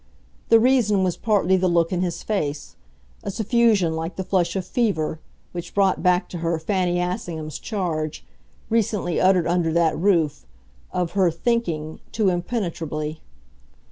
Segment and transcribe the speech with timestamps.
[0.49, 2.75] The reason was partly the look in his face
[3.21, 5.19] a suffusion like the flush of fever,
[5.51, 8.25] which brought back to her Fanny Assingham's charge,
[8.67, 10.43] recently uttered under that roof,
[10.91, 13.21] of her "thinking" too impenetrably.